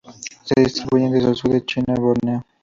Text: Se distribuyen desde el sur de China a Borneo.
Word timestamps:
Se 0.45 0.59
distribuyen 0.59 1.11
desde 1.11 1.29
el 1.29 1.35
sur 1.35 1.51
de 1.51 1.63
China 1.63 1.93
a 1.95 2.01
Borneo. 2.01 2.43